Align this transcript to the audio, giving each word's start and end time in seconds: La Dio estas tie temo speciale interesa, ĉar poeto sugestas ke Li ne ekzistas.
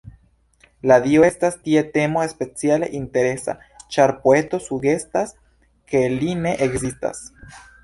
La 0.91 0.95
Dio 1.07 1.25
estas 1.27 1.57
tie 1.67 1.83
temo 1.97 2.23
speciale 2.31 2.89
interesa, 3.01 3.55
ĉar 3.97 4.15
poeto 4.25 4.63
sugestas 4.71 5.37
ke 5.93 6.05
Li 6.17 6.35
ne 6.43 6.59
ekzistas. 6.69 7.25